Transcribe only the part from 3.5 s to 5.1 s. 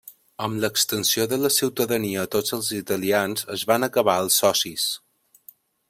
es van acabar els socis.